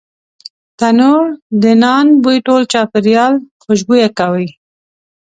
تنور 0.79 1.25
د 1.61 1.63
نان 1.83 2.07
بوی 2.21 2.37
ټول 2.47 2.61
چاپېریال 2.73 3.33
خوشبویه 3.63 4.09
کوي 4.19 4.47